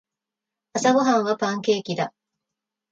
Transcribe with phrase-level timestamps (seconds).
[0.73, 2.11] 朝ごはんはパンケーキだ。